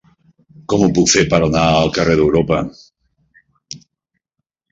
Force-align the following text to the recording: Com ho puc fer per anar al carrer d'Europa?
Com 0.71 0.85
ho 0.85 0.87
puc 0.99 1.09
fer 1.15 1.21
per 1.33 1.39
anar 1.47 1.65
al 1.81 1.91
carrer 1.97 2.15
d'Europa? 2.21 2.61